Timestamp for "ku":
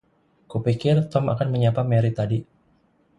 0.51-0.57